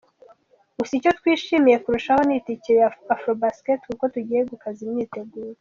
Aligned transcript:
Gusa 0.77 0.93
icyo 0.99 1.11
twishimiye 1.19 1.77
kurushaho 1.83 2.21
ni 2.25 2.33
itike 2.39 2.71
ya 2.81 2.87
AfroBasket 3.13 3.81
kuko 3.89 4.03
tugiye 4.13 4.41
gukaza 4.51 4.79
imyiteguro. 4.87 5.49